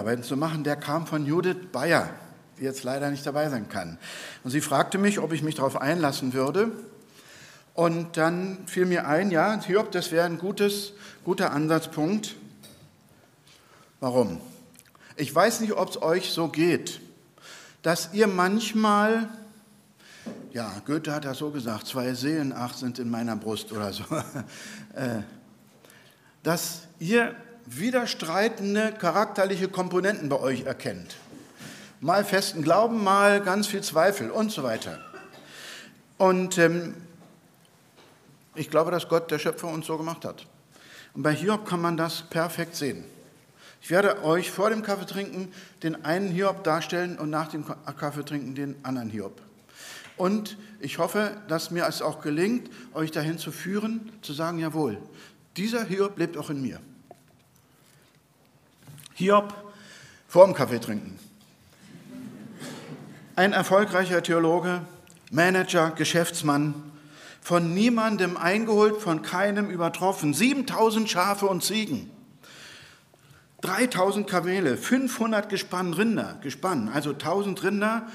[0.00, 2.08] Bibelarbeiten zu machen, der kam von Judith Bayer,
[2.58, 3.98] die jetzt leider nicht dabei sein kann.
[4.44, 6.72] Und sie fragte mich, ob ich mich darauf einlassen würde.
[7.74, 10.92] Und dann fiel mir ein, ja, Hiob, das wäre ein gutes,
[11.24, 12.34] guter Ansatzpunkt.
[14.00, 14.40] Warum?
[15.16, 17.00] Ich weiß nicht, ob es euch so geht,
[17.82, 19.28] dass ihr manchmal,
[20.52, 24.04] ja, Goethe hat das so gesagt, zwei Seelen, acht sind in meiner Brust oder so,
[24.94, 25.20] äh,
[26.42, 27.34] dass ihr
[27.66, 31.16] widerstreitende charakterliche Komponenten bei euch erkennt.
[32.00, 34.98] Mal festen Glauben, mal ganz viel Zweifel und so weiter.
[36.18, 36.94] Und ähm,
[38.54, 40.46] ich glaube, dass Gott, der Schöpfer, uns so gemacht hat.
[41.14, 43.04] Und bei Hiob kann man das perfekt sehen.
[43.82, 45.52] Ich werde euch vor dem Kaffeetrinken
[45.82, 49.40] den einen Hiob darstellen und nach dem Kaffeetrinken den anderen Hiob.
[50.16, 54.98] Und ich hoffe, dass mir es auch gelingt, euch dahin zu führen, zu sagen, jawohl,
[55.56, 56.80] dieser Hiob lebt auch in mir.
[59.20, 59.52] Hiob
[60.28, 61.18] vor dem Kaffeetrinken.
[63.36, 64.80] Ein erfolgreicher Theologe,
[65.30, 66.74] Manager, Geschäftsmann,
[67.42, 70.32] von niemandem eingeholt, von keinem übertroffen.
[70.32, 72.10] 7000 Schafe und Ziegen,
[73.60, 78.06] 3000 Kamele, 500 Gespann Rinder, Gespann, also 1000 Rinder,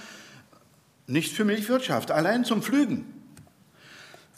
[1.05, 3.05] nicht für Milchwirtschaft, allein zum Pflügen.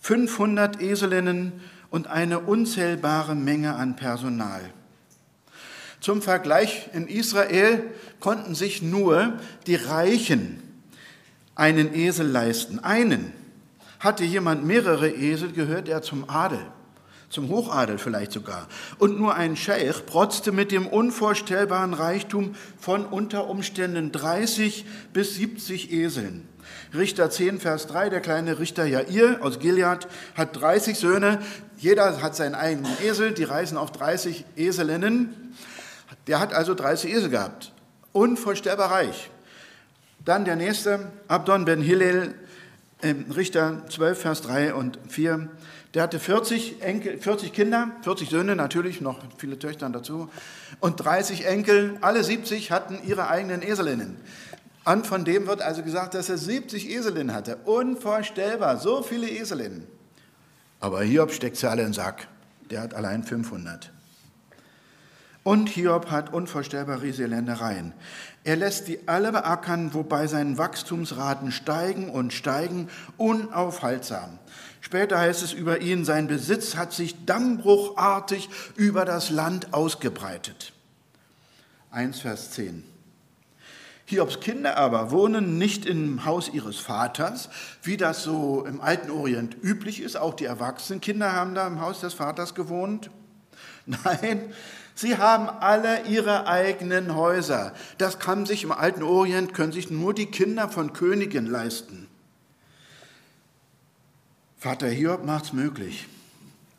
[0.01, 4.73] 500 Eselinnen und eine unzählbare Menge an Personal.
[5.99, 7.83] Zum Vergleich, in Israel
[8.19, 9.33] konnten sich nur
[9.65, 10.61] die Reichen
[11.55, 13.33] einen Esel leisten, einen.
[13.99, 16.59] Hatte jemand mehrere Esel, gehört er zum Adel,
[17.29, 18.67] zum Hochadel vielleicht sogar.
[18.99, 25.91] Und nur ein Scheich protzte mit dem unvorstellbaren Reichtum von unter Umständen 30 bis 70
[25.91, 26.47] Eseln.
[26.93, 31.39] Richter 10, Vers 3, der kleine Richter Jair aus Gilead hat 30 Söhne,
[31.77, 35.55] jeder hat seinen eigenen Esel, die reisen auf 30 Eselinnen.
[36.27, 37.73] Der hat also 30 Esel gehabt.
[38.11, 39.29] Unvorstellbar reich.
[40.23, 42.35] Dann der nächste, Abdon ben Hillel,
[43.35, 45.49] Richter 12, Vers 3 und 4.
[45.93, 50.29] Der hatte 40, Enkel, 40 Kinder, 40 Söhne natürlich, noch viele Töchter dazu,
[50.79, 51.97] und 30 Enkel.
[52.01, 54.17] Alle 70 hatten ihre eigenen Eselinnen.
[54.83, 57.57] Und von dem wird also gesagt, dass er 70 Eselinnen hatte.
[57.65, 59.87] Unvorstellbar, so viele Eselinnen.
[60.79, 62.27] Aber Hiob steckt sie alle in den Sack.
[62.69, 63.91] Der hat allein 500.
[65.47, 67.93] Und Hiob hat unvorstellbar riesige Ländereien.
[68.43, 74.39] Er lässt die alle beackern, wobei seine Wachstumsraten steigen und steigen, unaufhaltsam.
[74.81, 80.73] Später heißt es über ihn, sein Besitz hat sich dammbruchartig über das Land ausgebreitet.
[81.91, 82.83] 1 Vers 10.
[84.03, 87.47] Hiobs Kinder aber wohnen nicht im Haus ihres Vaters,
[87.83, 90.17] wie das so im alten Orient üblich ist.
[90.17, 93.09] Auch die erwachsenen Kinder haben da im Haus des Vaters gewohnt.
[93.85, 94.53] Nein,
[94.97, 97.73] Sie haben alle ihre eigenen Häuser.
[97.99, 102.07] Das kann sich im alten Orient, können sich nur die Kinder von Königen leisten.
[104.57, 106.07] Vater Hiob macht es möglich.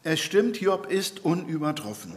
[0.02, 2.12] Es stimmt, Hiob ist unübertroffen.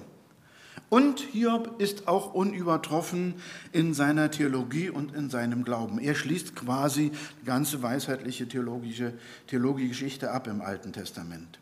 [0.90, 3.36] Und Hiob ist auch unübertroffen
[3.72, 6.00] in seiner Theologie und in seinem Glauben.
[6.00, 7.12] Er schließt quasi
[7.42, 9.14] die ganze weisheitliche theologische
[9.48, 11.61] Theologiegeschichte ab im Alten Testament.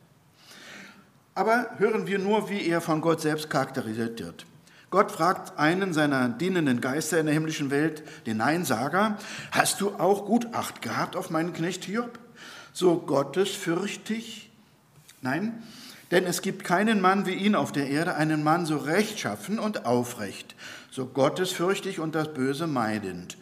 [1.35, 4.45] Aber hören wir nur, wie er von Gott selbst charakterisiert wird.
[4.89, 9.17] Gott fragt einen seiner dienenden Geister in der himmlischen Welt, den Neinsager,
[9.51, 12.17] hast du auch gut Acht gehabt auf meinen Knecht Hiob?
[12.73, 14.49] So gottesfürchtig?
[15.21, 15.61] Nein,
[16.11, 19.85] denn es gibt keinen Mann wie ihn auf der Erde, einen Mann so rechtschaffen und
[19.85, 20.55] aufrecht,
[20.89, 23.37] so gottesfürchtig und das Böse meidend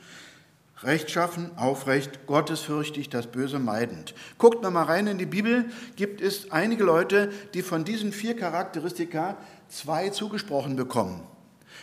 [0.84, 4.14] rechtschaffen, aufrecht, gottesfürchtig, das Böse meidend.
[4.38, 5.66] Guckt noch mal rein in die Bibel,
[5.96, 9.38] gibt es einige Leute, die von diesen vier Charakteristika
[9.70, 11.22] zwei zugesprochen bekommen.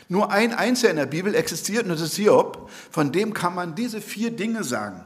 [0.09, 3.75] Nur ein Einzelner in der Bibel existiert und das ist Hiob, von dem kann man
[3.75, 5.05] diese vier Dinge sagen.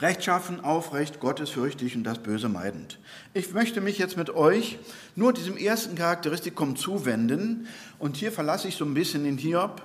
[0.00, 2.98] Rechtschaffen, aufrecht, gottesfürchtig und das Böse meidend.
[3.32, 4.78] Ich möchte mich jetzt mit euch
[5.14, 7.66] nur diesem ersten Charakteristikum zuwenden
[7.98, 9.82] und hier verlasse ich so ein bisschen den Hiob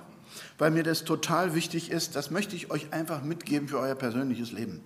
[0.58, 2.16] weil mir das total wichtig ist.
[2.16, 4.80] Das möchte ich euch einfach mitgeben für euer persönliches Leben.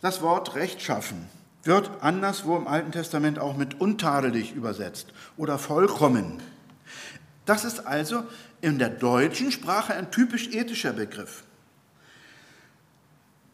[0.00, 1.26] Das Wort rechtschaffen
[1.64, 6.40] wird anderswo im Alten Testament auch mit untadelig übersetzt oder vollkommen.
[7.44, 8.24] Das ist also
[8.60, 11.44] in der deutschen Sprache ein typisch ethischer Begriff.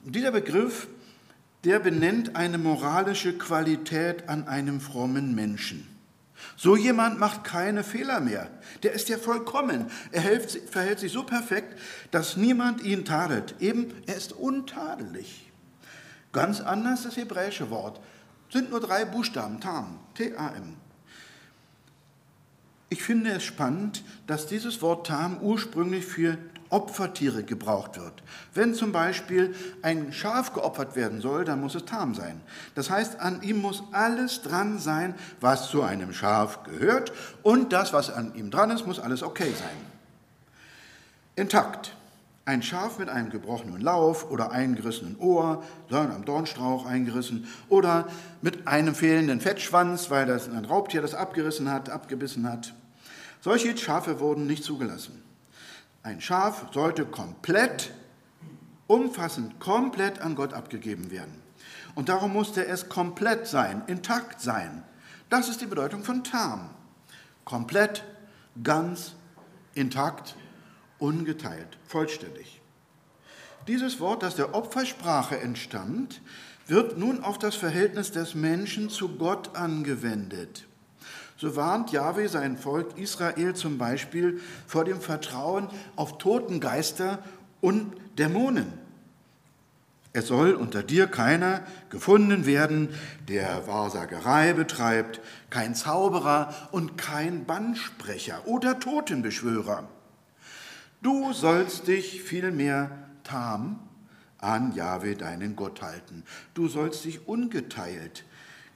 [0.00, 0.86] Dieser Begriff,
[1.64, 5.93] der benennt eine moralische Qualität an einem frommen Menschen.
[6.56, 8.50] So jemand macht keine Fehler mehr.
[8.82, 9.90] Der ist ja vollkommen.
[10.12, 11.78] Er verhält sich so perfekt,
[12.10, 13.56] dass niemand ihn tadelt.
[13.60, 15.50] Eben, er ist untadelig.
[16.32, 18.00] Ganz anders das hebräische Wort.
[18.50, 20.76] Sind nur drei Buchstaben, Tam, T-A-M.
[22.88, 26.38] Ich finde es spannend, dass dieses Wort Tam ursprünglich für
[26.70, 28.22] Opfertiere gebraucht wird.
[28.54, 32.40] Wenn zum Beispiel ein Schaf geopfert werden soll, dann muss es Tam sein.
[32.74, 37.12] Das heißt, an ihm muss alles dran sein, was zu einem Schaf gehört
[37.42, 39.76] und das, was an ihm dran ist, muss alles okay sein.
[41.36, 41.96] Intakt.
[42.46, 48.06] Ein Schaf mit einem gebrochenen Lauf oder eingerissenen Ohr, sondern am Dornstrauch eingerissen oder
[48.42, 52.74] mit einem fehlenden Fettschwanz, weil das ein Raubtier das abgerissen hat, abgebissen hat.
[53.40, 55.23] Solche Schafe wurden nicht zugelassen.
[56.04, 57.90] Ein Schaf sollte komplett,
[58.86, 61.42] umfassend, komplett an Gott abgegeben werden.
[61.94, 64.84] Und darum musste es komplett sein, intakt sein.
[65.30, 66.68] Das ist die Bedeutung von Tam.
[67.46, 68.04] Komplett,
[68.62, 69.14] ganz,
[69.72, 70.36] intakt,
[70.98, 72.60] ungeteilt, vollständig.
[73.66, 76.20] Dieses Wort, das der Opfersprache entstammt,
[76.66, 80.66] wird nun auf das Verhältnis des Menschen zu Gott angewendet.
[81.44, 87.22] So warnt Jahwe sein Volk Israel zum Beispiel vor dem Vertrauen auf Totengeister
[87.60, 88.72] und Dämonen.
[90.14, 91.60] Es soll unter dir keiner
[91.90, 92.88] gefunden werden,
[93.28, 95.20] der Wahrsagerei betreibt,
[95.50, 99.86] kein Zauberer und kein Bannsprecher oder Totenbeschwörer.
[101.02, 102.90] Du sollst dich vielmehr
[103.22, 103.80] tam
[104.38, 106.24] an Jahwe deinen Gott halten.
[106.54, 108.24] Du sollst dich ungeteilt,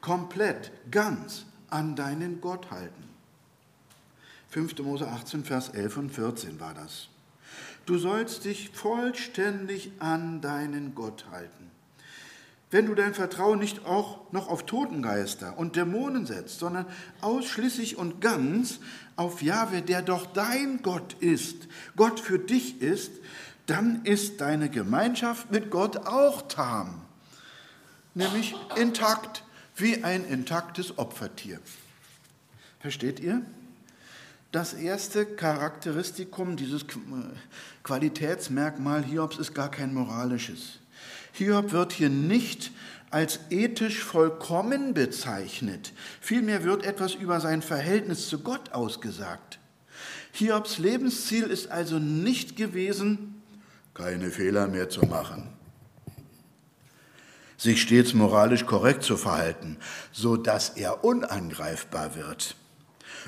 [0.02, 3.04] komplett, ganz an deinen Gott halten.
[4.50, 4.78] 5.
[4.78, 7.08] Mose 18, Vers 11 und 14 war das.
[7.86, 11.70] Du sollst dich vollständig an deinen Gott halten.
[12.70, 16.84] Wenn du dein Vertrauen nicht auch noch auf Totengeister und Dämonen setzt, sondern
[17.22, 18.80] ausschließlich und ganz
[19.16, 21.66] auf Jahwe, der doch dein Gott ist,
[21.96, 23.12] Gott für dich ist,
[23.64, 27.00] dann ist deine Gemeinschaft mit Gott auch tam,
[28.14, 29.44] nämlich intakt
[29.80, 31.60] wie ein intaktes Opfertier.
[32.80, 33.42] Versteht ihr?
[34.50, 36.86] Das erste Charakteristikum, dieses
[37.82, 40.78] Qualitätsmerkmal Hiobs ist gar kein moralisches.
[41.32, 42.72] Hiob wird hier nicht
[43.10, 45.92] als ethisch vollkommen bezeichnet.
[46.20, 49.58] Vielmehr wird etwas über sein Verhältnis zu Gott ausgesagt.
[50.32, 53.42] Hiobs Lebensziel ist also nicht gewesen,
[53.92, 55.57] keine Fehler mehr zu machen
[57.58, 59.76] sich stets moralisch korrekt zu verhalten,
[60.12, 62.56] so dass er unangreifbar wird.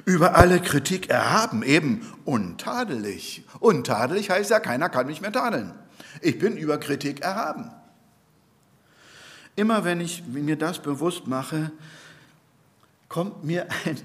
[0.07, 3.45] Über alle Kritik erhaben, eben untadelig.
[3.59, 5.75] Untadelig heißt ja, keiner kann mich mehr tadeln.
[6.23, 7.71] Ich bin über Kritik erhaben.
[9.57, 11.73] Immer wenn ich mir das bewusst mache,
[13.09, 13.99] kommt mir ein,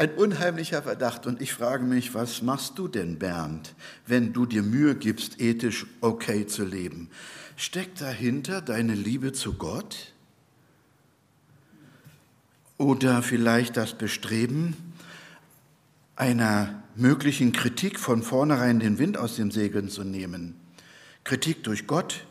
[0.00, 3.74] ein unheimlicher Verdacht und ich frage mich, was machst du denn, Bernd,
[4.06, 7.10] wenn du dir Mühe gibst, ethisch okay zu leben?
[7.58, 10.14] Steckt dahinter deine Liebe zu Gott?
[12.78, 14.74] Oder vielleicht das Bestreben,
[16.16, 20.54] einer möglichen Kritik von vornherein den Wind aus den Segeln zu nehmen?
[21.24, 22.24] Kritik durch Gott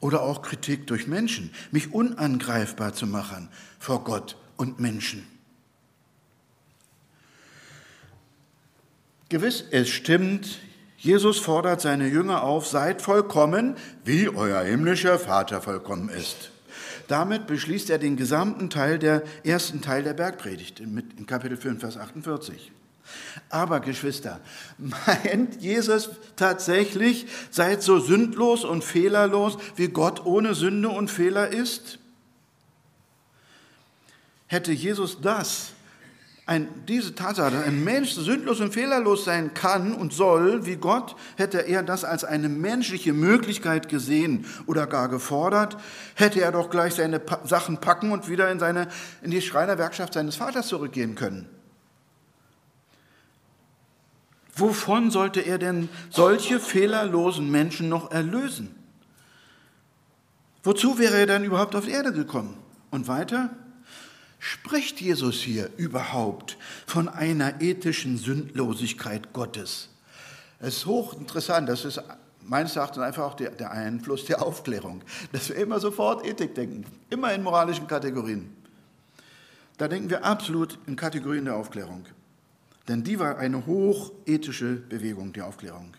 [0.00, 5.37] oder auch Kritik durch Menschen, mich unangreifbar zu machen vor Gott und Menschen.
[9.28, 10.58] Gewiss, es stimmt,
[10.96, 16.50] Jesus fordert seine Jünger auf, seid vollkommen, wie euer himmlischer Vater vollkommen ist.
[17.08, 21.96] Damit beschließt er den gesamten Teil der ersten Teil der Bergpredigt in Kapitel 5, Vers
[21.96, 22.72] 48.
[23.50, 24.40] Aber Geschwister,
[24.78, 31.98] meint Jesus tatsächlich, seid so sündlos und fehlerlos, wie Gott ohne Sünde und Fehler ist?
[34.46, 35.72] Hätte Jesus das
[36.48, 41.14] ein, diese Tatsache, dass ein Mensch sündlos und fehlerlos sein kann und soll wie Gott,
[41.36, 45.76] hätte er das als eine menschliche Möglichkeit gesehen oder gar gefordert,
[46.14, 48.88] hätte er doch gleich seine Sachen packen und wieder in, seine,
[49.20, 51.50] in die Schreinerwerkschaft seines Vaters zurückgehen können.
[54.56, 58.74] Wovon sollte er denn solche fehlerlosen Menschen noch erlösen?
[60.62, 62.56] Wozu wäre er dann überhaupt auf die Erde gekommen?
[62.90, 63.50] Und weiter?
[64.38, 69.88] Spricht Jesus hier überhaupt von einer ethischen Sündlosigkeit Gottes?
[70.60, 72.00] Es ist hochinteressant, das ist
[72.42, 75.02] meines Erachtens einfach auch der, Einfluss der Aufklärung,
[75.32, 78.56] dass wir immer sofort Ethik denken, immer in moralischen Kategorien.
[79.76, 82.06] Da denken wir absolut in Kategorien der Aufklärung.
[82.88, 85.94] Denn die war eine hochethische Bewegung, die Aufklärung.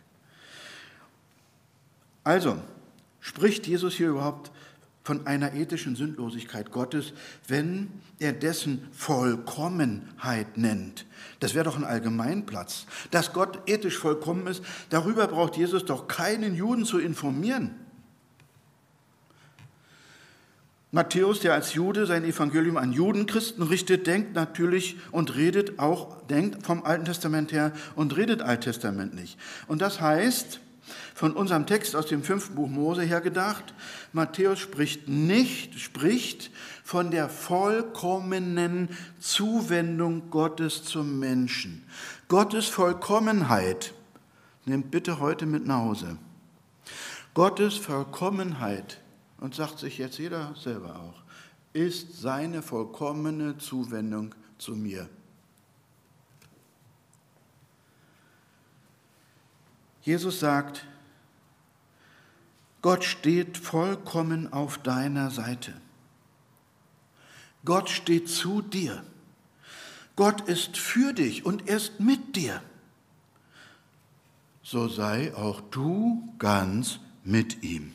[2.23, 2.57] Also,
[3.19, 4.51] spricht Jesus hier überhaupt
[5.09, 7.13] von einer ethischen Sündlosigkeit Gottes,
[7.47, 7.89] wenn
[8.19, 11.07] er dessen Vollkommenheit nennt.
[11.39, 12.85] Das wäre doch ein Allgemeinplatz.
[13.09, 17.71] Dass Gott ethisch vollkommen ist, darüber braucht Jesus doch keinen Juden zu informieren.
[20.91, 26.63] Matthäus, der als Jude sein Evangelium an Judenchristen richtet, denkt natürlich und redet auch, denkt
[26.63, 29.39] vom Alten Testament her und redet alttestamentlich.
[29.67, 30.59] Und das heißt,
[31.19, 33.73] von unserem Text aus dem fünften Buch Mose her gedacht,
[34.13, 36.49] Matthäus spricht nicht, spricht
[36.81, 38.87] von der vollkommenen
[39.19, 41.83] Zuwendung Gottes zum Menschen.
[42.29, 43.93] Gottes Vollkommenheit,
[44.63, 46.17] nehmt bitte heute mit nach Hause.
[47.33, 49.01] Gottes Vollkommenheit
[49.41, 51.21] und sagt sich jetzt jeder selber auch,
[51.73, 55.09] ist seine vollkommene Zuwendung zu mir.
[60.01, 60.85] Jesus sagt,
[62.81, 65.73] Gott steht vollkommen auf deiner Seite.
[67.65, 69.03] Gott steht zu dir.
[70.15, 72.61] Gott ist für dich und er ist mit dir.
[74.63, 77.93] So sei auch du ganz mit ihm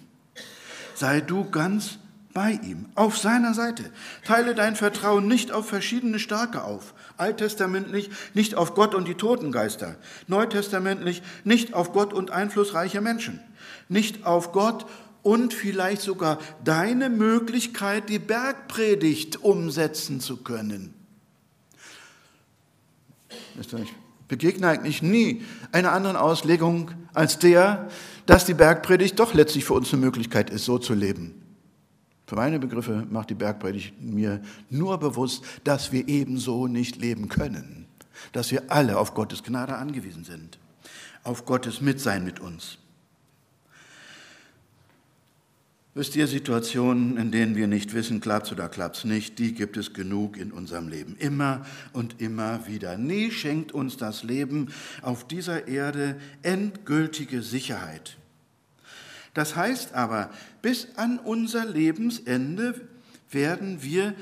[0.95, 1.99] sei du ganz
[2.33, 3.85] bei ihm, auf seiner Seite.
[4.25, 6.95] Teile dein Vertrauen nicht auf verschiedene Starke auf.
[7.17, 9.97] Alttestamentlich nicht auf Gott und die Totengeister.
[10.27, 13.39] Neutestamentlich nicht auf Gott und einflussreiche Menschen.
[13.89, 14.87] Nicht auf Gott
[15.23, 20.95] und vielleicht sogar deine Möglichkeit, die Bergpredigt umsetzen zu können.
[23.59, 23.95] Ich
[24.29, 25.43] begegne eigentlich nie
[25.73, 27.89] einer anderen Auslegung als der,
[28.27, 31.41] dass die Bergpredigt doch letztlich für uns eine Möglichkeit ist, so zu leben.
[32.27, 37.87] Für meine Begriffe macht die Bergpredigt mir nur bewusst, dass wir ebenso nicht leben können,
[38.33, 40.59] dass wir alle auf Gottes Gnade angewiesen sind,
[41.23, 42.79] auf Gottes Mitsein mit uns.
[45.97, 49.93] Wisst ihr, Situationen, in denen wir nicht wissen, klappt's oder klappt's nicht, die gibt es
[49.93, 51.15] genug in unserem Leben.
[51.21, 52.99] Immer und immer wieder.
[52.99, 54.73] Nie schenkt uns das Leben
[55.03, 58.17] auf dieser Erde endgültige Sicherheit.
[59.35, 60.31] Das heißt aber,
[60.63, 62.75] bis an unser Lebensende
[63.31, 64.15] werden wir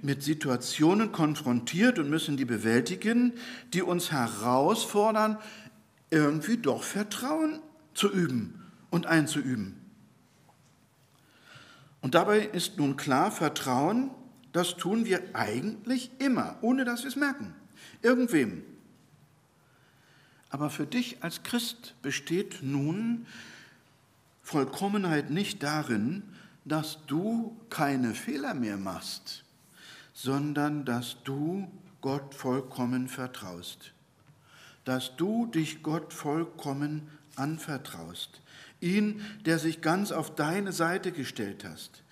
[0.00, 3.32] mit Situationen konfrontiert und müssen die bewältigen,
[3.74, 5.36] die uns herausfordern,
[6.10, 7.58] irgendwie doch Vertrauen
[7.92, 9.87] zu üben und einzuüben.
[12.00, 14.10] Und dabei ist nun klar, Vertrauen,
[14.52, 17.54] das tun wir eigentlich immer, ohne dass wir es merken.
[18.02, 18.62] Irgendwem.
[20.50, 23.26] Aber für dich als Christ besteht nun
[24.42, 26.22] Vollkommenheit nicht darin,
[26.64, 29.44] dass du keine Fehler mehr machst,
[30.14, 33.92] sondern dass du Gott vollkommen vertraust.
[34.88, 38.40] Dass du dich Gott vollkommen anvertraust
[38.80, 42.02] ihn, der sich ganz auf deine Seite gestellt hast.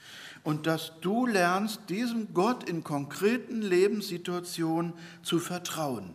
[0.42, 4.92] Und dass du lernst, diesem Gott in konkreten Lebenssituationen
[5.22, 6.14] zu vertrauen.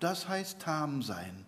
[0.00, 1.46] Das heißt Tam sein,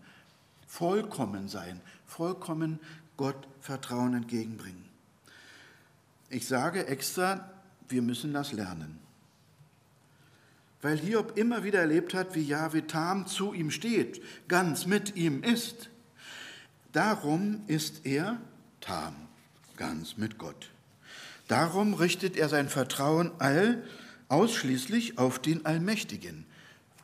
[0.66, 2.80] vollkommen sein, vollkommen
[3.16, 4.84] Gott Vertrauen entgegenbringen.
[6.30, 7.50] Ich sage extra,
[7.88, 9.01] wir müssen das lernen.
[10.82, 15.42] Weil Hiob immer wieder erlebt hat, wie Jahwe Tam zu ihm steht, ganz mit ihm
[15.42, 15.90] ist.
[16.92, 18.40] Darum ist er
[18.80, 19.14] tam,
[19.76, 20.70] ganz mit Gott.
[21.48, 23.82] Darum richtet er sein Vertrauen all
[24.28, 26.46] ausschließlich auf den Allmächtigen,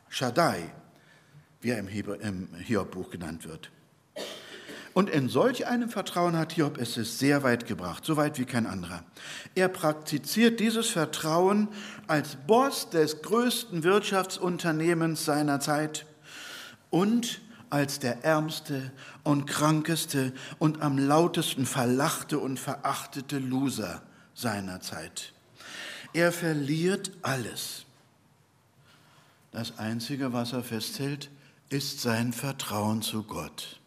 [0.09, 0.71] Shaddai,
[1.61, 3.71] wie er im Hiob-Buch genannt wird.
[4.93, 8.65] Und in solch einem Vertrauen hat Hiob es sehr weit gebracht, so weit wie kein
[8.65, 9.03] anderer.
[9.55, 11.67] Er praktiziert dieses Vertrauen
[12.07, 16.05] als Boss des größten Wirtschaftsunternehmens seiner Zeit
[16.89, 18.91] und als der ärmste
[19.23, 24.01] und krankeste und am lautesten verlachte und verachtete Loser
[24.33, 25.33] seiner Zeit.
[26.13, 27.85] Er verliert alles.
[29.51, 31.29] Das Einzige, was er festhält,
[31.69, 33.78] ist sein Vertrauen zu Gott.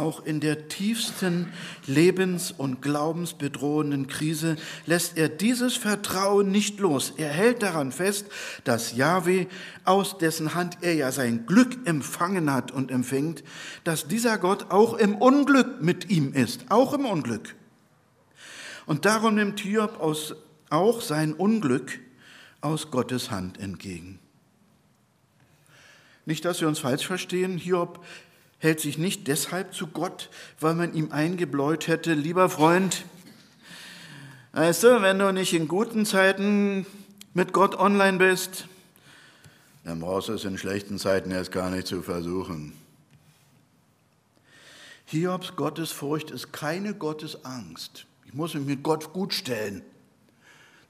[0.00, 1.52] Auch in der tiefsten
[1.86, 7.12] lebens- und glaubensbedrohenden Krise lässt er dieses Vertrauen nicht los.
[7.18, 8.24] Er hält daran fest,
[8.64, 9.44] dass Yahweh,
[9.84, 13.44] aus dessen Hand er ja sein Glück empfangen hat und empfängt,
[13.84, 17.54] dass dieser Gott auch im Unglück mit ihm ist, auch im Unglück.
[18.86, 20.34] Und darum nimmt Hiob aus,
[20.70, 22.00] auch sein Unglück
[22.62, 24.18] aus Gottes Hand entgegen.
[26.24, 28.02] Nicht, dass wir uns falsch verstehen, Hiob
[28.60, 30.28] hält sich nicht deshalb zu Gott,
[30.60, 33.04] weil man ihm eingebläut hätte, lieber Freund,
[34.52, 36.86] weißt du, wenn du nicht in guten Zeiten
[37.34, 38.66] mit Gott online bist,
[39.84, 42.74] dann brauchst du es in schlechten Zeiten erst gar nicht zu versuchen.
[45.06, 48.06] Hiobs Gottesfurcht ist keine Gottesangst.
[48.26, 49.82] Ich muss mich mit Gott gut stellen,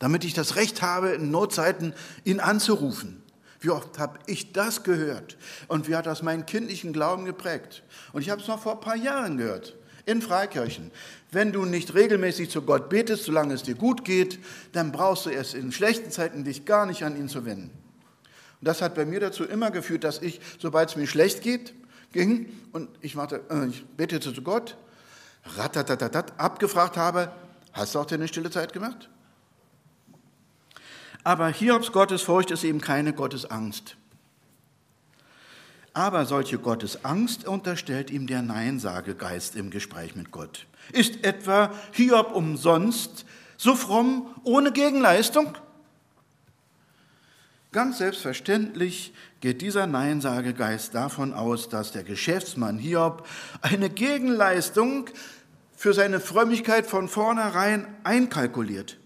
[0.00, 3.22] damit ich das Recht habe, in Notzeiten ihn anzurufen.
[3.60, 5.36] Wie oft habe ich das gehört?
[5.68, 7.82] Und wie hat das meinen kindlichen Glauben geprägt?
[8.12, 9.76] Und ich habe es noch vor ein paar Jahren gehört.
[10.06, 10.90] in Freikirchen.
[11.30, 14.38] Wenn du nicht regelmäßig zu Gott betest, solange es dir gut geht,
[14.72, 17.70] dann brauchst du es in schlechten Zeiten dich gar nicht an ihn zu wenden.
[18.60, 21.74] Und das hat bei mir dazu immer geführt, dass ich, sobald es mir schlecht geht,
[22.12, 24.76] ging und ich, warte, äh, ich betete zu Gott,
[25.56, 27.30] ratatatatat, abgefragt habe,
[27.72, 29.08] hast du auch deine stille Zeit gemacht?
[31.24, 33.96] Aber Hiobs Gottesfurcht ist eben keine Gottesangst.
[35.92, 40.66] Aber solche Gottesangst unterstellt ihm der Neinsagegeist im Gespräch mit Gott.
[40.92, 43.24] Ist etwa Hiob umsonst
[43.56, 45.58] so fromm ohne Gegenleistung?
[47.72, 53.26] Ganz selbstverständlich geht dieser Neinsagegeist davon aus, dass der Geschäftsmann Hiob
[53.60, 55.06] eine Gegenleistung
[55.76, 58.99] für seine Frömmigkeit von vornherein einkalkuliert.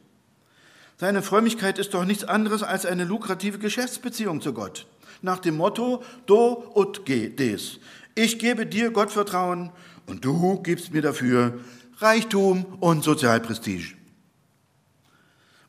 [0.97, 4.87] Seine Frömmigkeit ist doch nichts anderes als eine lukrative Geschäftsbeziehung zu Gott
[5.25, 7.81] nach dem Motto Do ut ge des.
[8.15, 9.73] Ich gebe dir Gottvertrauen
[10.07, 11.59] und du gibst mir dafür
[11.99, 13.95] Reichtum und Sozialprestige.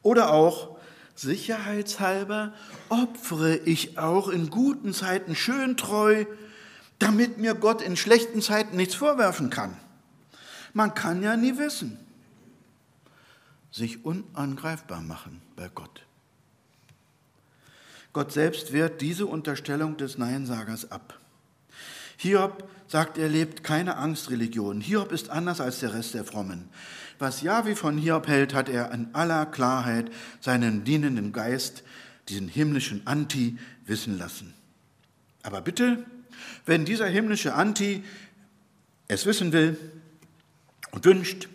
[0.01, 0.77] Oder auch
[1.15, 2.53] sicherheitshalber
[2.89, 6.25] opfere ich auch in guten Zeiten schön treu,
[6.99, 9.77] damit mir Gott in schlechten Zeiten nichts vorwerfen kann.
[10.73, 11.97] Man kann ja nie wissen.
[13.75, 16.05] Sich unangreifbar machen bei Gott.
[18.13, 21.19] Gott selbst wehrt diese Unterstellung des Neinsagers ab.
[22.15, 24.79] Hiob sagt, er lebt keine Angstreligion.
[24.79, 26.69] Hiob ist anders als der Rest der Frommen.
[27.19, 31.83] Was Jahwe von Hiob hält, hat er in aller Klarheit seinen dienenden Geist,
[32.29, 34.53] diesen himmlischen Anti, wissen lassen.
[35.43, 36.05] Aber bitte,
[36.65, 38.05] wenn dieser himmlische Anti
[39.09, 39.77] es wissen will
[40.91, 41.49] und wünscht,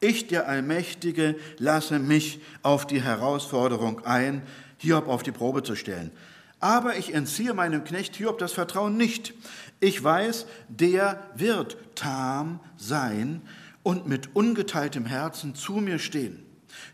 [0.00, 4.42] ich, der Allmächtige, lasse mich auf die Herausforderung ein,
[4.78, 6.10] Hiob auf die Probe zu stellen.
[6.58, 9.34] Aber ich entziehe meinem Knecht Hiob das Vertrauen nicht.
[9.78, 13.42] Ich weiß, der wird tam sein
[13.82, 16.44] und mit ungeteiltem Herzen zu mir stehen.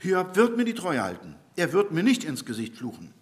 [0.01, 1.37] Hiob wird mir die Treue halten.
[1.57, 3.13] Er wird mir nicht ins Gesicht fluchen.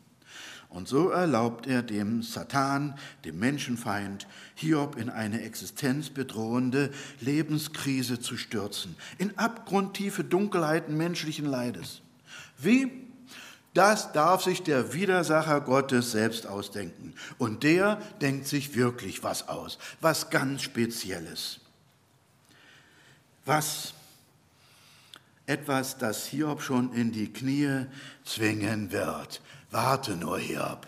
[0.74, 4.26] Und so erlaubt er dem Satan, dem Menschenfeind,
[4.56, 6.90] Hiob in eine existenzbedrohende
[7.20, 12.02] Lebenskrise zu stürzen, in abgrundtiefe Dunkelheiten menschlichen Leides.
[12.58, 12.90] Wie
[13.72, 17.14] das darf sich der Widersacher Gottes selbst ausdenken.
[17.38, 21.60] Und der denkt sich wirklich was aus, was ganz Spezielles.
[23.44, 23.94] Was
[25.46, 27.86] etwas, das Hiob schon in die Knie
[28.24, 29.40] zwingen wird.
[29.70, 30.86] Warte nur, Hiob.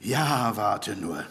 [0.00, 1.24] Ja, warte nur.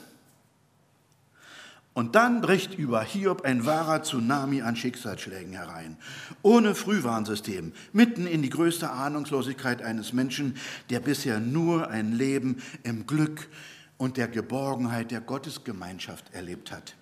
[1.93, 5.97] Und dann bricht über Hiob ein wahrer Tsunami an Schicksalsschlägen herein.
[6.43, 10.57] Ohne Frühwarnsystem, mitten in die größte Ahnungslosigkeit eines Menschen,
[10.91, 13.49] der bisher nur ein Leben im Glück
[13.97, 16.95] und der Geborgenheit der Gottesgemeinschaft erlebt hat.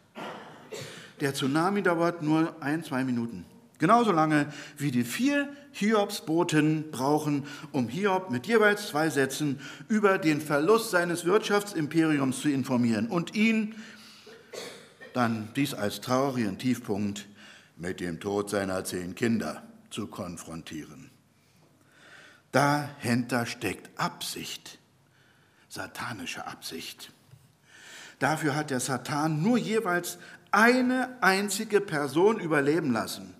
[1.19, 3.45] Der Tsunami dauert nur ein, zwei Minuten.
[3.77, 9.59] Genauso lange wie die vier Hiobsboten brauchen, um Hiob mit jeweils zwei Sätzen
[9.89, 13.75] über den Verlust seines Wirtschaftsimperiums zu informieren und ihn
[15.13, 17.25] dann dies als traurigen Tiefpunkt
[17.77, 21.09] mit dem Tod seiner zehn Kinder zu konfrontieren.
[22.51, 24.79] Dahinter steckt Absicht,
[25.67, 27.11] satanische Absicht.
[28.19, 30.17] Dafür hat der Satan nur jeweils
[30.51, 33.34] eine einzige Person überleben lassen,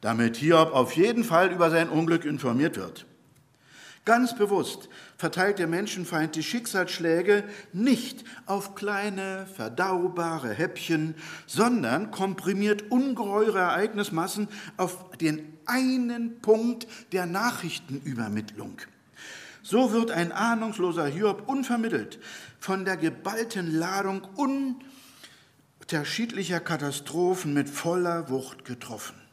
[0.00, 3.06] damit Hiob auf jeden Fall über sein Unglück informiert wird.
[4.06, 13.58] Ganz bewusst verteilt der Menschenfeind die Schicksalsschläge nicht auf kleine, verdaubare Häppchen, sondern komprimiert ungeheure
[13.58, 18.76] Ereignismassen auf den einen Punkt der Nachrichtenübermittlung.
[19.64, 22.20] So wird ein ahnungsloser Hiob unvermittelt
[22.60, 24.22] von der geballten Ladung
[25.80, 29.25] unterschiedlicher Katastrophen mit voller Wucht getroffen.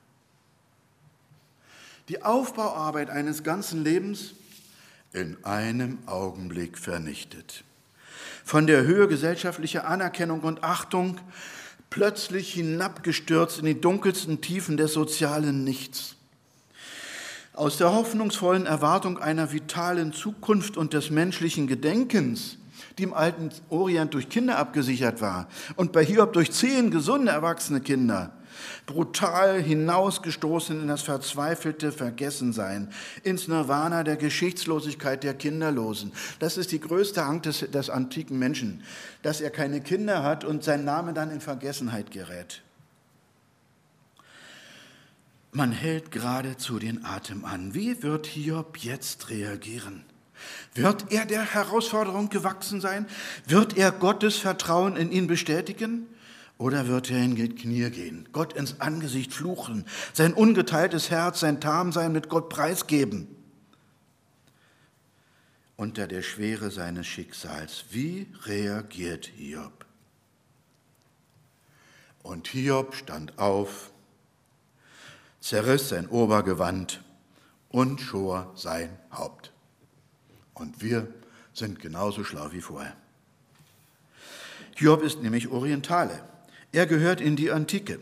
[2.10, 4.34] Die Aufbauarbeit eines ganzen Lebens
[5.14, 7.64] in einem Augenblick vernichtet.
[8.44, 11.18] Von der Höhe gesellschaftlicher Anerkennung und Achtung
[11.90, 16.16] plötzlich hinabgestürzt in die dunkelsten Tiefen des sozialen Nichts.
[17.54, 22.58] Aus der hoffnungsvollen Erwartung einer vitalen Zukunft und des menschlichen Gedenkens,
[22.98, 27.80] die im alten Orient durch Kinder abgesichert war und bei Hiob durch zehn gesunde erwachsene
[27.80, 28.34] Kinder,
[28.86, 32.92] brutal hinausgestoßen in das verzweifelte Vergessensein,
[33.24, 36.12] ins Nirvana der Geschichtslosigkeit der Kinderlosen.
[36.40, 38.84] Das ist die größte Angst des, des antiken Menschen,
[39.22, 42.62] dass er keine Kinder hat und sein Name dann in Vergessenheit gerät.
[45.52, 47.76] Man hält geradezu den Atem an.
[47.76, 50.04] Wie wird Hiob jetzt reagieren?
[50.74, 53.06] Wird er der Herausforderung gewachsen sein?
[53.46, 56.08] Wird er Gottes Vertrauen in ihn bestätigen?
[56.58, 61.60] Oder wird er in die Knie gehen, Gott ins Angesicht fluchen, sein ungeteiltes Herz, sein
[61.60, 63.28] Tamsein mit Gott preisgeben?
[65.76, 69.86] Unter der Schwere seines Schicksals, wie reagiert Hiob?
[72.22, 73.92] Und Hiob stand auf,
[75.42, 77.04] zerriss sein Obergewand
[77.70, 79.52] und schor sein Haupt.
[80.54, 81.08] Und wir
[81.54, 82.96] sind genauso schlau wie vorher.
[84.76, 86.24] Hiob ist nämlich Orientale.
[86.74, 88.00] Er gehört in die Antike.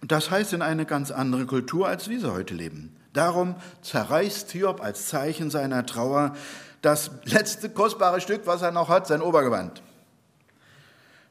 [0.00, 2.96] Das heißt in eine ganz andere Kultur, als wir sie heute leben.
[3.12, 6.34] Darum zerreißt Hiob als Zeichen seiner Trauer
[6.80, 9.82] das letzte kostbare Stück, was er noch hat, sein Obergewand.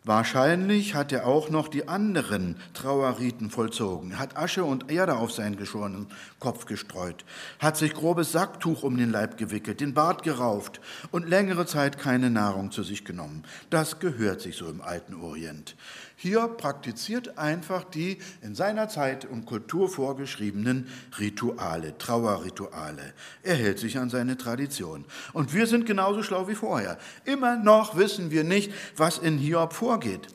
[0.07, 5.57] Wahrscheinlich hat er auch noch die anderen Trauerriten vollzogen, hat Asche und Erde auf seinen
[5.57, 6.07] geschorenen
[6.39, 7.25] Kopf gestreut,
[7.59, 10.79] hat sich grobes Sacktuch um den Leib gewickelt, den Bart gerauft
[11.11, 13.43] und längere Zeit keine Nahrung zu sich genommen.
[13.69, 15.75] Das gehört sich so im alten Orient.
[16.19, 20.87] Hier praktiziert einfach die in seiner Zeit und Kultur vorgeschriebenen
[21.19, 23.13] Rituale, Trauerrituale.
[23.43, 25.05] Er hält sich an seine Tradition.
[25.33, 26.97] Und wir sind genauso schlau wie vorher.
[27.23, 30.27] Immer noch wissen wir nicht, was in Hiob vorgeht.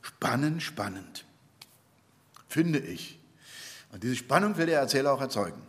[0.00, 1.26] Spannend, spannend.
[2.48, 3.20] Finde ich.
[3.92, 5.60] Und diese Spannung will der Erzähler auch erzeugen.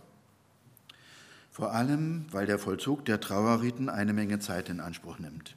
[1.51, 5.55] Vor allem, weil der Vollzug der Trauerriten eine Menge Zeit in Anspruch nimmt.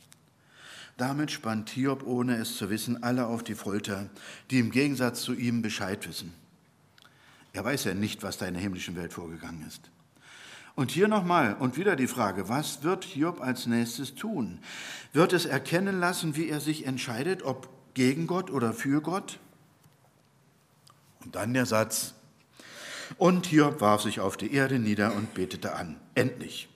[1.01, 4.11] Damit spannt Hiob, ohne es zu wissen, alle auf die Folter,
[4.51, 6.35] die im Gegensatz zu ihm Bescheid wissen.
[7.55, 9.81] Er weiß ja nicht, was da in der himmlischen Welt vorgegangen ist.
[10.75, 14.59] Und hier nochmal und wieder die Frage, was wird Hiob als nächstes tun?
[15.15, 19.39] Wird es erkennen lassen, wie er sich entscheidet, ob gegen Gott oder für Gott?
[21.25, 22.13] Und dann der Satz.
[23.17, 25.97] Und Hiob warf sich auf die Erde nieder und betete an.
[26.15, 26.69] Endlich.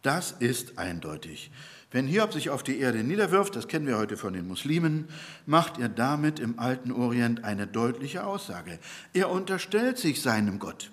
[0.00, 1.50] Das ist eindeutig.
[1.92, 5.08] Wenn Hiob sich auf die Erde niederwirft, das kennen wir heute von den Muslimen,
[5.44, 8.78] macht er damit im alten Orient eine deutliche Aussage.
[9.12, 10.90] Er unterstellt sich seinem Gott.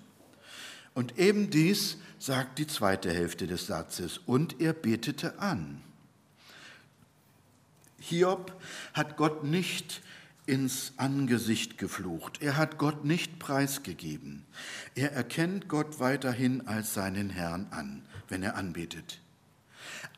[0.94, 4.18] Und eben dies sagt die zweite Hälfte des Satzes.
[4.18, 5.80] Und er betete an.
[8.00, 8.52] Hiob
[8.92, 10.02] hat Gott nicht
[10.46, 12.42] ins Angesicht geflucht.
[12.42, 14.46] Er hat Gott nicht preisgegeben.
[14.96, 19.20] Er erkennt Gott weiterhin als seinen Herrn an, wenn er anbetet.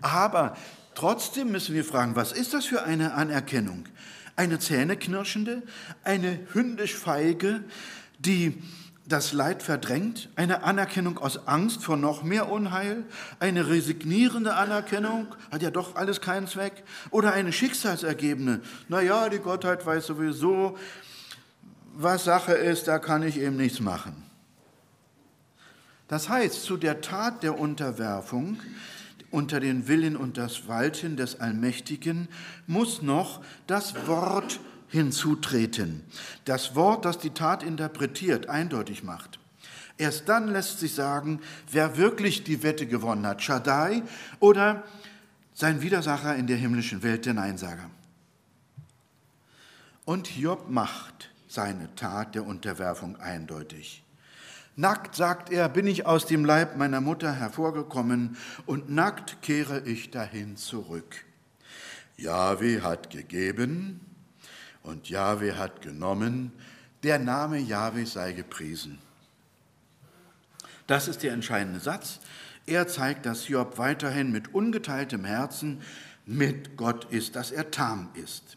[0.01, 0.57] Aber
[0.95, 3.85] trotzdem müssen wir fragen, was ist das für eine Anerkennung?
[4.37, 5.63] Eine zähneknirschende,
[6.05, 7.63] eine hündisch feige,
[8.19, 8.63] die
[9.11, 13.05] das Leid verdrängt, eine Anerkennung aus Angst vor noch mehr Unheil,
[13.41, 19.85] eine resignierende Anerkennung, hat ja doch alles keinen Zweck, oder eine schicksalsergebene, naja, die Gottheit
[19.85, 20.79] weiß sowieso,
[21.93, 24.23] was Sache ist, da kann ich eben nichts machen.
[26.09, 28.61] Das heißt, zu der Tat der Unterwerfung
[29.31, 32.29] unter den Willen und das Walten des Allmächtigen
[32.67, 36.03] muss noch das Wort hinzutreten.
[36.45, 39.39] Das Wort, das die Tat interpretiert, eindeutig macht.
[39.99, 41.41] Erst dann lässt sich sagen,
[41.71, 44.03] wer wirklich die Wette gewonnen hat, Shaddai
[44.39, 44.83] oder
[45.53, 47.91] sein Widersacher in der himmlischen Welt, der Neinsager.
[50.07, 54.00] Und Hiob macht seine Tat der Unterwerfung eindeutig.
[54.81, 60.11] Nackt, sagt er, bin ich aus dem Leib meiner Mutter hervorgekommen und nackt kehre ich
[60.11, 61.27] dahin zurück.
[62.17, 64.01] Jahwe hat gegeben
[64.83, 66.51] und Jahwe hat genommen.
[67.03, 68.99] Der Name Jahwe sei gepriesen.
[70.87, 72.19] Das ist der entscheidende Satz.
[72.65, 75.83] Er zeigt, dass Job weiterhin mit ungeteiltem Herzen
[76.25, 78.57] mit Gott ist, dass er tam ist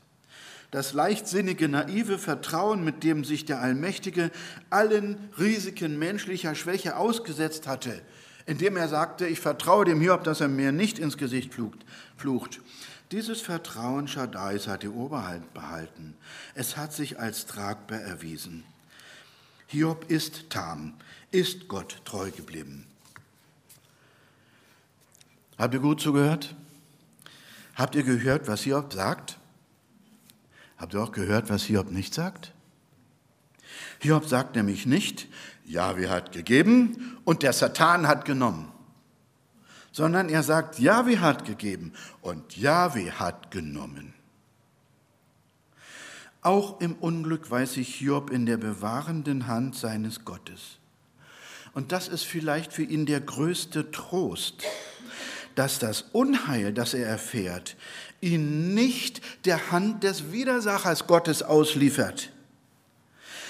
[0.74, 4.32] das leichtsinnige, naive Vertrauen, mit dem sich der Allmächtige
[4.72, 8.02] allen Risiken menschlicher Schwäche ausgesetzt hatte,
[8.48, 11.54] indem er sagte, ich vertraue dem Hiob, dass er mir nicht ins Gesicht
[12.18, 12.62] flucht.
[13.12, 16.16] Dieses Vertrauen Shaddais hat die Oberhalt behalten.
[16.56, 18.64] Es hat sich als tragbar erwiesen.
[19.68, 20.96] Hiob ist Tam,
[21.30, 22.88] ist Gott treu geblieben.
[25.60, 26.56] Habt ihr gut zugehört?
[27.76, 29.38] Habt ihr gehört, was Hiob sagt?
[30.84, 32.52] Habt ihr auch gehört, was Hiob nicht sagt?
[34.00, 35.30] Hiob sagt nämlich nicht,
[35.64, 38.70] Jahwe hat gegeben und der Satan hat genommen,
[39.94, 44.14] sondern er sagt, Jahwe hat gegeben und Jahwe hat genommen.
[46.42, 50.80] Auch im Unglück weiß sich Hiob in der bewahrenden Hand seines Gottes.
[51.72, 54.64] Und das ist vielleicht für ihn der größte Trost,
[55.56, 57.78] dass das Unheil, das er erfährt,
[58.24, 62.32] ihn nicht der Hand des Widersachers Gottes ausliefert,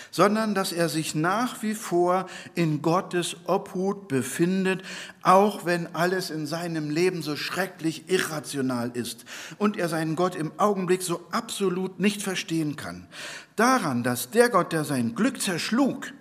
[0.10, 4.84] sondern dass er sich nach wie vor in Gottes Obhut befindet,
[5.22, 9.26] auch wenn alles in seinem Leben so schrecklich irrational ist
[9.58, 13.08] und er seinen Gott im Augenblick so absolut nicht verstehen kann.
[13.56, 16.12] Daran, dass der Gott, der sein Glück zerschlug,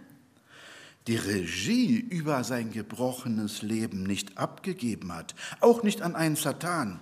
[1.07, 7.01] die Regie über sein gebrochenes Leben nicht abgegeben hat, auch nicht an einen Satan.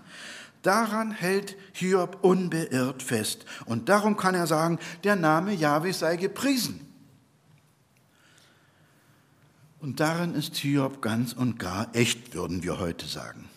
[0.62, 3.44] Daran hält Hiob unbeirrt fest.
[3.64, 6.87] Und darum kann er sagen, der Name Jahwes sei gepriesen.
[9.81, 13.49] Und darin ist Hiob ganz und gar echt, würden wir heute sagen.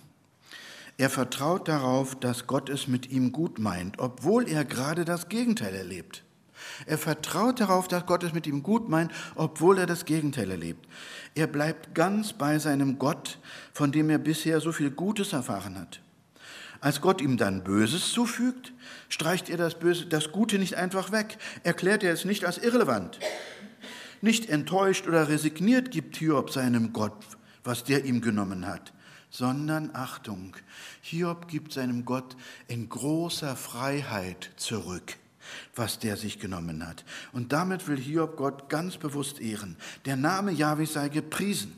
[0.97, 5.73] Er vertraut darauf, dass Gott es mit ihm gut meint, obwohl er gerade das Gegenteil
[5.73, 6.23] erlebt.
[6.85, 10.87] Er vertraut darauf, dass Gott es mit ihm gut meint, obwohl er das Gegenteil erlebt.
[11.35, 13.39] Er bleibt ganz bei seinem Gott,
[13.73, 16.02] von dem er bisher so viel Gutes erfahren hat.
[16.83, 18.73] Als Gott ihm dann Böses zufügt,
[19.07, 23.19] streicht er das, Böse, das Gute nicht einfach weg, erklärt er es nicht als irrelevant.
[24.19, 27.15] Nicht enttäuscht oder resigniert gibt Hiob seinem Gott,
[27.63, 28.91] was der ihm genommen hat,
[29.29, 30.57] sondern Achtung,
[31.01, 32.35] Hiob gibt seinem Gott
[32.67, 35.17] in großer Freiheit zurück
[35.75, 37.03] was der sich genommen hat.
[37.33, 39.75] Und damit will Hiob Gott ganz bewusst ehren.
[40.05, 41.77] Der Name Jahwe sei gepriesen.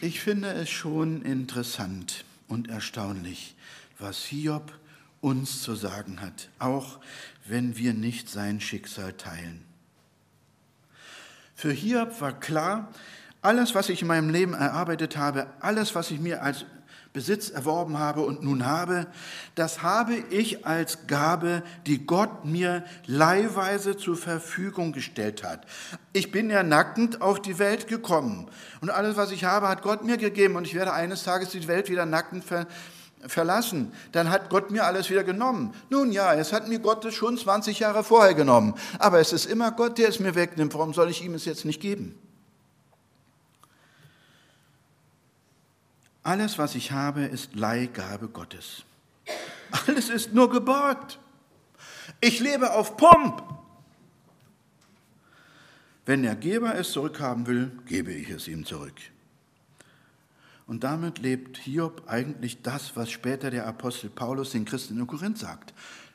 [0.00, 3.54] Ich finde es schon interessant und erstaunlich,
[3.98, 4.72] was Hiob
[5.20, 7.00] uns zu sagen hat, auch
[7.46, 9.64] wenn wir nicht sein Schicksal teilen.
[11.54, 12.92] Für Hiob war klar,
[13.40, 16.66] alles, was ich in meinem Leben erarbeitet habe, alles, was ich mir als
[17.16, 19.06] Besitz erworben habe und nun habe,
[19.54, 25.64] das habe ich als Gabe, die Gott mir leihweise zur Verfügung gestellt hat.
[26.12, 28.50] Ich bin ja nackend auf die Welt gekommen
[28.82, 31.66] und alles, was ich habe, hat Gott mir gegeben und ich werde eines Tages die
[31.66, 32.66] Welt wieder nackend ver
[33.26, 33.92] verlassen.
[34.12, 35.72] Dann hat Gott mir alles wieder genommen.
[35.88, 39.72] Nun ja, es hat mir Gott schon 20 Jahre vorher genommen, aber es ist immer
[39.72, 40.74] Gott, der es mir wegnimmt.
[40.74, 42.14] Warum soll ich ihm es jetzt nicht geben?
[46.26, 48.82] Alles, was ich habe, ist Leihgabe Gottes.
[49.86, 51.20] Alles ist nur geborgt.
[52.20, 53.44] Ich lebe auf Pump.
[56.04, 58.96] Wenn der Geber es zurückhaben will, gebe ich es ihm zurück.
[60.66, 65.38] Und damit lebt Hiob eigentlich das, was später der Apostel Paulus den Christen in Korinth
[65.38, 65.74] sagt.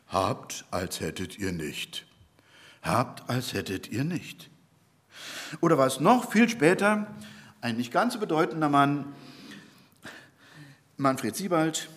[0.10, 2.06] Habt, als hättet ihr nicht.
[2.82, 4.50] Habt, als hättet ihr nicht.
[5.62, 7.08] Oder was noch viel später,
[7.62, 9.06] ein nicht ganz so bedeutender Mann,
[11.02, 11.90] Manfred Siebald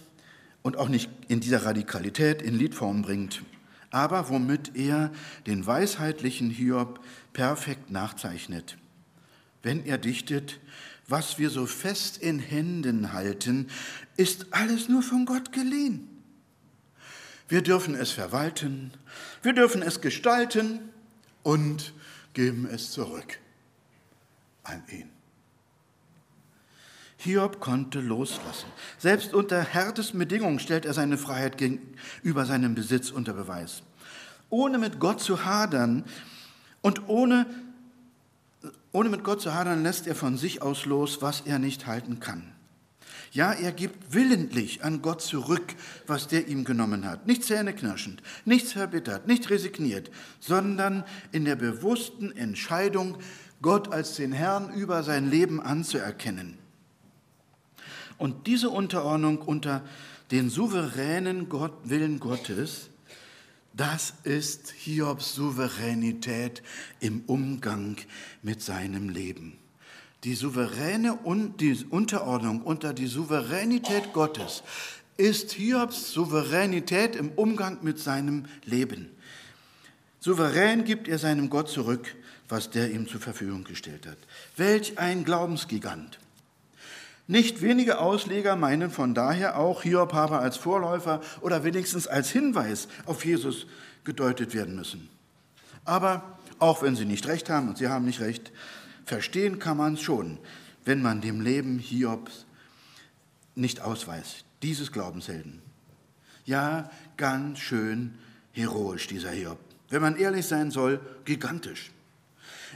[0.63, 3.43] und auch nicht in dieser Radikalität in Liedform bringt,
[3.91, 5.13] aber womit er
[5.47, 7.01] den weisheitlichen Hiob
[7.33, 8.77] perfekt nachzeichnet.
[9.63, 10.59] Wenn er dichtet,
[11.07, 13.69] was wir so fest in Händen halten,
[14.17, 16.09] ist alles nur von Gott geliehen.
[17.47, 18.91] Wir dürfen es verwalten,
[19.43, 20.81] wir dürfen es gestalten
[21.43, 21.93] und
[22.33, 23.39] geben es zurück
[24.63, 25.14] an ihn.
[27.25, 28.67] Hiob konnte loslassen.
[28.99, 33.83] Selbst unter härtesten Bedingungen stellt er seine Freiheit gegenüber seinem Besitz unter Beweis.
[34.51, 36.05] Ohne mit Gott zu hadern
[36.83, 37.47] und ohne,
[38.93, 42.21] ohne mit Gott zu hadern, lässt er von sich aus los, was er nicht halten
[42.21, 42.53] kann.
[43.33, 45.75] Ja, er gibt willentlich an Gott zurück,
[46.07, 47.27] was der ihm genommen hat.
[47.27, 53.19] Nicht zähneknirschend, nichts verbittert, nicht resigniert, sondern in der bewussten Entscheidung,
[53.61, 56.59] Gott als den Herrn über sein Leben anzuerkennen.
[58.19, 59.83] Und diese Unterordnung unter
[60.31, 62.91] den souveränen Gott, Willen Gottes,
[63.77, 66.63] das ist Hiobs Souveränität
[67.01, 67.97] im Umgang
[68.43, 69.59] mit seinem Leben.
[70.23, 74.63] Die souveräne und die Unterordnung unter die Souveränität Gottes
[75.17, 79.11] ist Hiobs Souveränität im Umgang mit seinem Leben.
[80.21, 82.15] Souverän gibt er seinem Gott zurück,
[82.49, 84.19] was der ihm zur Verfügung gestellt hat.
[84.57, 86.19] Welch ein Glaubensgigant.
[87.27, 92.87] Nicht wenige Ausleger meinen von daher auch, Hiob habe als Vorläufer oder wenigstens als Hinweis
[93.07, 93.67] auf Jesus
[94.05, 95.09] gedeutet werden müssen.
[95.87, 98.53] Aber auch wenn sie nicht recht haben und sie haben nicht recht,
[99.07, 100.39] verstehen kann man es schon,
[100.85, 102.45] wenn man dem Leben Hiobs
[103.55, 105.63] nicht ausweist, dieses Glaubenshelden.
[106.45, 108.15] Ja, ganz schön
[108.53, 109.59] heroisch, dieser Hiob.
[109.89, 111.91] Wenn man ehrlich sein soll, gigantisch.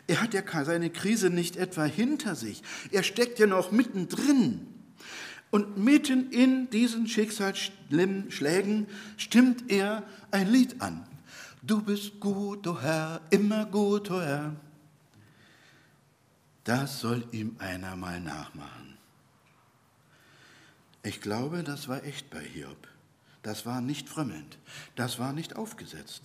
[0.07, 2.63] Er hat ja seine Krise nicht etwa hinter sich.
[2.93, 4.67] Er steckt ja noch mittendrin.
[5.51, 11.07] Und mitten in diesen Schicksalsschlägen stimmt er ein Lied an.
[11.63, 14.57] Du bist gut, o oh Herr, immer gut, o oh Herr.
[16.65, 18.99] Das soll ihm einer mal nachmachen.
[21.03, 22.89] Ich glaube, das war echt bei Hiob.
[23.43, 24.59] Das war nicht frömmelnd.
[24.95, 26.23] Das war nicht aufgesetzt.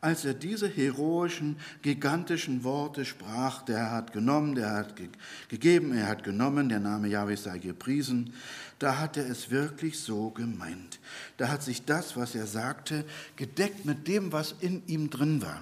[0.00, 5.08] Als er diese heroischen, gigantischen Worte sprach, der hat genommen, der hat ge
[5.48, 8.32] gegeben, er hat genommen, der Name Jahwe sei gepriesen,
[8.78, 11.00] da hat er es wirklich so gemeint.
[11.36, 13.04] Da hat sich das, was er sagte,
[13.36, 15.60] gedeckt mit dem, was in ihm drin war.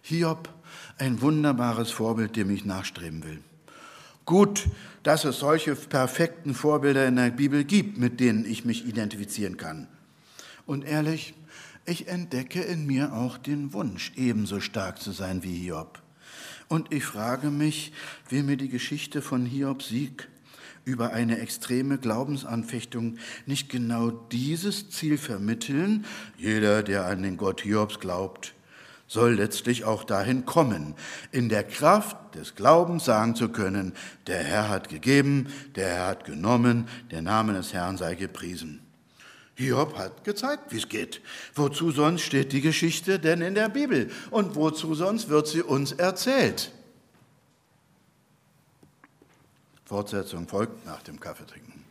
[0.00, 0.48] Hiob,
[0.96, 3.42] ein wunderbares Vorbild, dem ich nachstreben will.
[4.24, 4.68] Gut,
[5.02, 9.86] dass es solche perfekten Vorbilder in der Bibel gibt, mit denen ich mich identifizieren kann.
[10.66, 11.34] Und ehrlich,
[11.88, 16.02] ich entdecke in mir auch den Wunsch, ebenso stark zu sein wie Hiob.
[16.68, 17.92] Und ich frage mich,
[18.28, 20.28] will mir die Geschichte von Hiobs Sieg
[20.84, 26.04] über eine extreme Glaubensanfechtung nicht genau dieses Ziel vermitteln?
[26.36, 28.54] Jeder, der an den Gott Hiobs glaubt,
[29.06, 30.94] soll letztlich auch dahin kommen,
[31.32, 33.94] in der Kraft des Glaubens sagen zu können,
[34.26, 38.87] der Herr hat gegeben, der Herr hat genommen, der Name des Herrn sei gepriesen.
[39.58, 41.20] Hiob hat gezeigt, wie es geht.
[41.52, 44.08] Wozu sonst steht die Geschichte denn in der Bibel?
[44.30, 46.70] Und wozu sonst wird sie uns erzählt?
[49.84, 51.84] Fortsetzung folgt nach dem Kaffeetrinken.